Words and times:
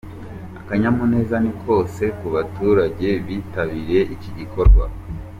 Akanyamuneza 0.59 1.35
ni 1.43 1.53
kose 1.61 2.03
ku 2.17 2.25
baturage 2.35 3.09
bitabiriye 3.25 4.01
iki 4.15 4.29
gikorwa…. 4.37 4.83